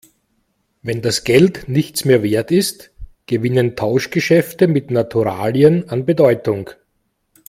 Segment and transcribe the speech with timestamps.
[0.81, 2.89] Wenn das Geld nichts mehr Wert ist,
[3.27, 6.71] gewinnen Tauschgeschäfte mit Naturalien an Bedeutung.